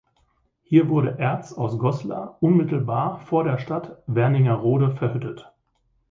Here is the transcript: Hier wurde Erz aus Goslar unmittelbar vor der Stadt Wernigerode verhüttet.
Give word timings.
Hier 0.63 0.89
wurde 0.89 1.19
Erz 1.19 1.53
aus 1.53 1.77
Goslar 1.77 2.37
unmittelbar 2.41 3.19
vor 3.19 3.43
der 3.43 3.59
Stadt 3.59 4.01
Wernigerode 4.07 4.89
verhüttet. 4.95 5.51